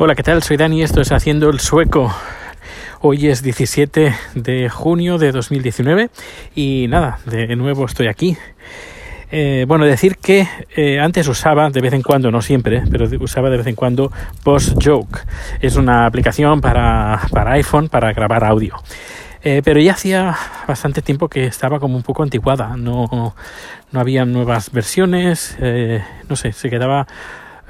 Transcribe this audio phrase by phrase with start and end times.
[0.00, 0.44] Hola, ¿qué tal?
[0.44, 2.14] Soy Dani, esto es Haciendo el Sueco.
[3.00, 6.10] Hoy es 17 de junio de 2019
[6.54, 8.36] y nada, de nuevo estoy aquí.
[9.32, 13.50] Eh, bueno, decir que eh, antes usaba de vez en cuando, no siempre, pero usaba
[13.50, 14.12] de vez en cuando
[14.44, 15.18] Post Joke.
[15.60, 18.76] Es una aplicación para, para iPhone para grabar audio.
[19.42, 20.36] Eh, pero ya hacía
[20.68, 23.34] bastante tiempo que estaba como un poco anticuada, no,
[23.90, 25.56] no había nuevas versiones,
[26.28, 27.06] no sé, se quedaba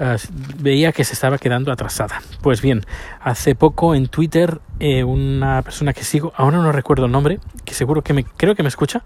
[0.01, 0.17] eh,
[0.59, 2.21] veía que se estaba quedando atrasada.
[2.41, 2.83] Pues bien,
[3.21, 7.75] hace poco en Twitter eh, una persona que sigo, ahora no recuerdo el nombre, que
[7.75, 9.03] seguro que me creo que me escucha.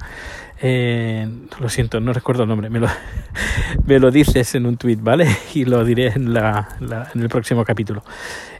[0.61, 1.27] Eh,
[1.59, 2.69] lo siento, no recuerdo el nombre.
[2.69, 2.89] Me lo,
[3.87, 5.27] me lo dices en un tweet, ¿vale?
[5.55, 6.69] Y lo diré en, la,
[7.15, 8.03] en el próximo capítulo.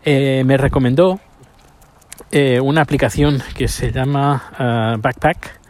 [0.05, 1.21] me recomendó
[2.63, 5.62] una aplicación que se llama Backpack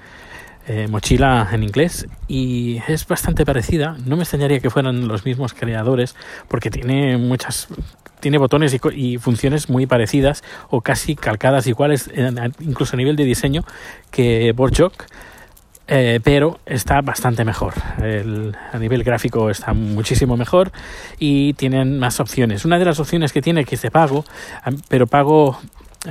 [0.69, 3.97] eh, mochila en inglés y es bastante parecida.
[4.07, 6.15] No me extrañaría que fueran los mismos creadores
[6.49, 7.69] porque tiene muchas
[8.21, 12.09] tiene botones y, funciones muy parecidas o casi calcadas iguales,
[12.61, 13.65] incluso a nivel de diseño,
[14.13, 15.07] que Borjok,
[15.89, 17.75] eh, pero está bastante mejor.
[17.77, 20.71] a nivel gráfico está muchísimo mejor
[21.19, 22.65] y tienen más opciones.
[22.65, 24.25] Una de las opciones que tiene que es de pago,
[24.89, 25.59] pero pago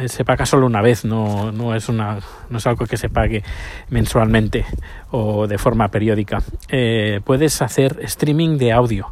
[0.08, 3.44] se paga solo una vez, no, no, es una, no es algo que se pague
[3.90, 4.66] mensualmente
[5.12, 6.42] o de forma periódica.
[6.70, 9.08] Eh, puedes hacer streaming de audio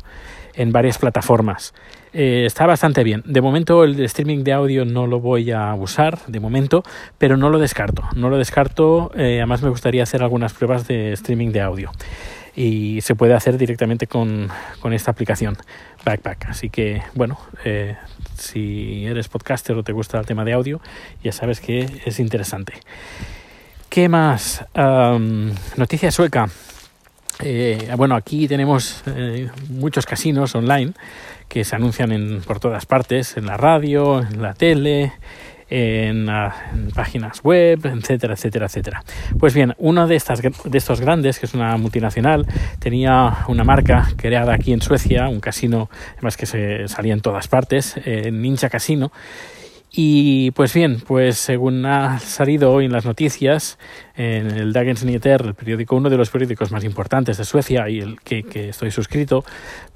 [0.54, 1.74] en varias plataformas.
[2.14, 3.22] Eh, está bastante bien.
[3.26, 6.84] De momento el streaming de audio no lo voy a usar, de momento,
[7.18, 8.04] pero no lo descarto.
[8.16, 11.92] No lo descarto, además me gustaría hacer algunas pruebas de streaming de audio
[12.56, 14.50] y se puede hacer directamente con,
[14.92, 15.58] esta aplicación
[16.06, 16.50] Backpack.
[16.50, 17.96] Así que, bueno, eh,
[18.38, 20.82] si eres podcaster o te gusta el tema de audio,
[21.24, 22.74] ya sabes que es interesante.
[23.90, 24.66] ¿Qué más?
[25.76, 26.50] noticia sueca.
[27.42, 30.94] Eh, bueno, aquí tenemos eh, muchos casinos online
[31.48, 35.14] que se anuncian en, por todas partes, en la radio, en la tele,
[35.70, 36.28] en,
[36.94, 39.04] páginas web, etcétera, etcétera, etcétera.
[39.40, 42.46] Pues bien, uno de, estas, de estos grandes, que es una multinacional,
[42.80, 47.48] tenía una marca creada aquí en Suecia, un casino, además que se salía en todas
[47.48, 49.12] partes, eh, Ninja Casino,
[49.92, 53.80] y pues bien, pues según ha salido hoy en las noticias,
[54.16, 58.00] en el Dagens Nyheter, el periódico, uno de los periódicos más importantes de Suecia y
[58.00, 59.44] el que, estoy suscrito,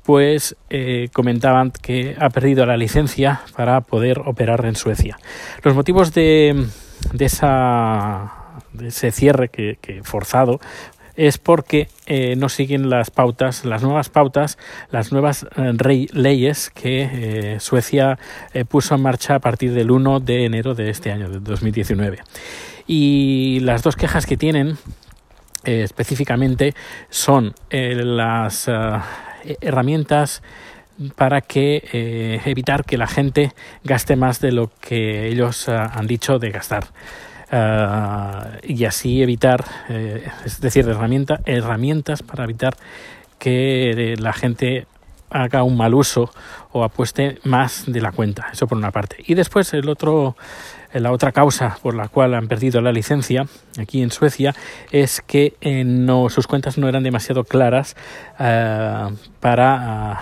[0.04, 5.20] pues eh, comentaban que ha perdido la licencia para poder operar en Suecia.
[5.62, 6.66] Los motivos de,
[7.14, 8.40] de esa
[8.74, 10.60] de ese cierre que, que forzado
[11.16, 14.58] es porque eh, no siguen las pautas, las nuevas pautas,
[14.92, 17.10] las nuevas eh, leyes que
[17.56, 18.18] eh, Suecia
[18.68, 22.20] puso en marcha a partir del 1 de enero de este año, de 2019.
[22.88, 24.78] Y las dos quejas que tienen
[25.64, 26.74] específicamente
[27.10, 28.70] son las
[29.62, 30.44] herramientas
[31.16, 33.54] para que evitar que la gente
[33.84, 36.86] gaste más de lo que ellos han dicho de gastar.
[37.56, 42.76] Eh, y así evitar, eh, es decir, herramienta, herramientas para evitar
[43.38, 44.88] que la gente
[45.30, 46.32] haga un mal uso
[46.72, 48.48] o apueste más de la cuenta.
[48.52, 49.18] Eso por una parte.
[49.28, 50.36] Y después el otro,
[50.94, 53.46] la otra causa por la cual han perdido la licencia
[53.80, 54.56] aquí en Suecia
[54.92, 57.96] es que eh, no, sus cuentas no eran demasiado claras
[59.40, 60.20] para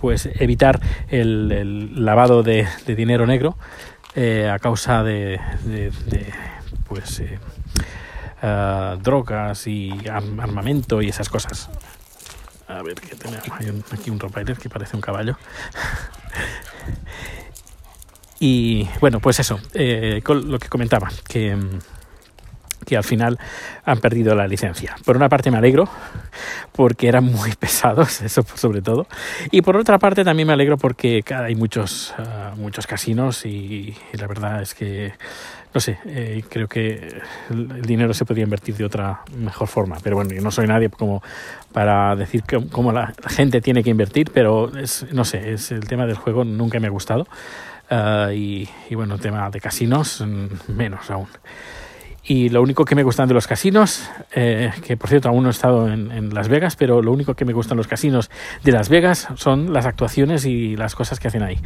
[0.00, 3.56] pues evitar el, lavado de, dinero negro
[4.16, 5.38] a causa de
[6.88, 7.38] pues eh,
[8.42, 11.68] uh, drogas y armamento y esas cosas.
[12.68, 15.38] A ver, que tenemos hay aquí un Rottweiler que parece un caballo.
[18.40, 21.56] y bueno, pues eso, eh, con lo que comentaba, que,
[22.86, 23.38] que al final
[23.84, 24.96] han perdido la licencia.
[25.04, 25.88] Por una parte me alegro,
[26.72, 29.06] porque eran muy pesados, eso sobre todo.
[29.50, 34.26] Y por otra parte también me alegro porque hay muchos, uh, muchos casinos y, la
[34.26, 35.12] verdad es que
[35.74, 37.20] no sé, eh, creo que
[37.50, 39.98] el dinero se podría invertir de otra mejor forma.
[40.02, 41.22] Pero bueno, yo no soy nadie como
[41.70, 44.72] para decir cómo la gente tiene que invertir, pero
[45.12, 47.26] no sé, es el tema del juego nunca me ha gustado.
[48.32, 51.28] Y, y, bueno, el tema de casinos, mm, menos aún.
[52.28, 55.48] Y lo único que me gustan de los casinos, eh, que por cierto aún no
[55.48, 58.30] he estado en, Las Vegas, pero lo único que me gustan los casinos
[58.64, 61.60] de Las Vegas son las actuaciones y las cosas que hacen ahí.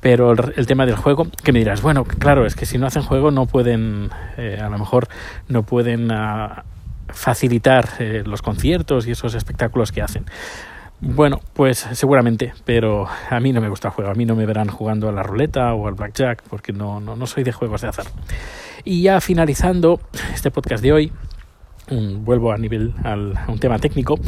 [0.00, 3.02] Pero el, tema del juego, que me dirás, bueno, claro, es que si no hacen
[3.02, 5.08] juego no pueden, eh, a lo mejor
[5.48, 6.64] no pueden ah,
[7.08, 10.26] facilitar eh, los conciertos y esos espectáculos que hacen.
[11.00, 14.10] Bueno, pues seguramente, pero a mí no me gusta el juego.
[14.10, 17.16] A mí no me verán jugando a la ruleta o al blackjack porque no, no,
[17.16, 18.06] no soy de juegos de azar.
[18.84, 19.98] Y ya finalizando
[20.34, 21.12] este podcast de hoy,
[21.88, 23.14] vuelvo a nivel a
[23.48, 24.18] un tema técnico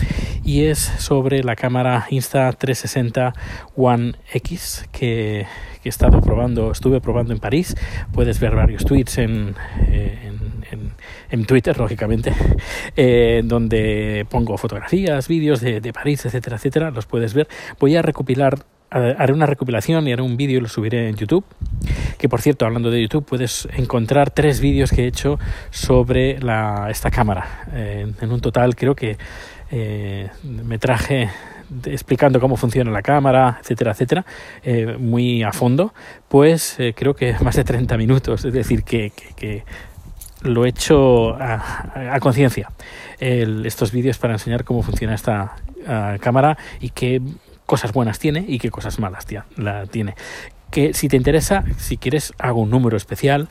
[0.45, 3.35] y es sobre la cámara Insta360
[3.77, 5.47] One X que,
[5.85, 7.77] he estado probando, estuve probando en París.
[8.13, 9.55] Puedes ver varios tweets en,
[9.89, 10.33] eh,
[10.73, 10.93] en,
[11.31, 12.33] en, Twitter, lógicamente,
[12.97, 16.91] eh, donde pongo fotografías, vídeos de, de París, etcétera, etcétera.
[16.91, 17.47] Los puedes ver.
[17.79, 18.59] Voy a recopilar
[18.91, 21.45] haré una recopilación y haré un vídeo y lo subiré en YouTube.
[22.19, 25.39] Que por cierto, hablando de YouTube, puedes encontrar tres vídeos que he hecho
[25.71, 27.67] sobre la, esta cámara.
[27.73, 29.19] Eh, en un total creo que
[29.71, 31.31] eh, me traje
[31.85, 34.25] explicando cómo funciona la cámara, etcétera, etcétera,
[34.63, 35.93] eh, muy a fondo,
[36.29, 39.65] pues creo que más de 30 minutos, es decir, que, que,
[40.43, 42.71] lo he hecho a, a conciencia,
[43.19, 45.57] estos vídeos para enseñar cómo funciona esta
[46.21, 47.21] cámara y qué
[47.67, 49.27] cosas buenas tiene y qué cosas malas
[49.57, 50.15] la tiene.
[50.71, 53.49] Que si te interesa, si quieres, hago un número especial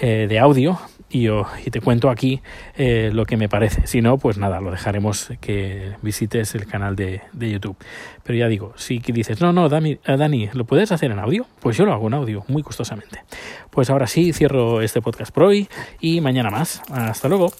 [0.00, 0.78] eh, de audio
[1.10, 2.40] y, y, te cuento aquí
[2.76, 3.86] eh, lo que me parece.
[3.86, 7.76] Si no, pues nada, lo dejaremos que visites el canal de, de YouTube.
[8.22, 11.46] Pero ya digo, si dices, no, no, Dani, eh, Dani, ¿lo puedes hacer en audio?
[11.60, 13.22] Pues yo lo hago en audio, muy costosamente.
[13.70, 15.68] Pues ahora sí, cierro este podcast por hoy
[16.00, 16.82] y mañana más.
[16.90, 17.52] Hasta luego.